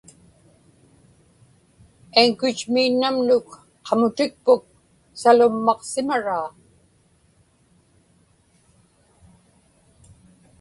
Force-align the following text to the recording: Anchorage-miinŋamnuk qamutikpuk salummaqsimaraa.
Anchorage-miinŋamnuk 2.21 3.47
qamutikpuk 3.85 4.63
salummaqsimaraa. 5.21 6.47